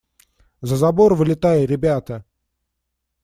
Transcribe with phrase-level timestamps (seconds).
[0.69, 2.21] За забор вылетай, ребята!